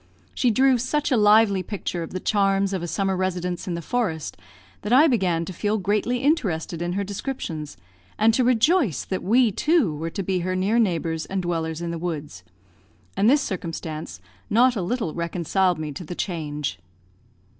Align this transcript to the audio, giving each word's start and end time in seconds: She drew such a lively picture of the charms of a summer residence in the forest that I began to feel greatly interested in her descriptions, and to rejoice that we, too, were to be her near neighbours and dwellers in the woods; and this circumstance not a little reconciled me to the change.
She 0.33 0.49
drew 0.49 0.79
such 0.79 1.11
a 1.11 1.15
lively 1.15 1.61
picture 1.61 2.01
of 2.01 2.09
the 2.09 2.19
charms 2.19 2.73
of 2.73 2.81
a 2.81 2.87
summer 2.87 3.15
residence 3.15 3.67
in 3.67 3.75
the 3.75 3.83
forest 3.83 4.35
that 4.81 4.91
I 4.91 5.05
began 5.07 5.45
to 5.45 5.53
feel 5.53 5.77
greatly 5.77 6.23
interested 6.23 6.81
in 6.81 6.93
her 6.93 7.03
descriptions, 7.03 7.77
and 8.17 8.33
to 8.33 8.43
rejoice 8.43 9.05
that 9.05 9.21
we, 9.21 9.51
too, 9.51 9.95
were 9.95 10.09
to 10.09 10.23
be 10.23 10.39
her 10.39 10.55
near 10.55 10.79
neighbours 10.79 11.27
and 11.27 11.39
dwellers 11.43 11.81
in 11.83 11.91
the 11.91 11.99
woods; 11.99 12.43
and 13.15 13.29
this 13.29 13.41
circumstance 13.41 14.19
not 14.49 14.75
a 14.75 14.81
little 14.81 15.13
reconciled 15.13 15.77
me 15.77 15.91
to 15.91 16.03
the 16.03 16.15
change. 16.15 16.79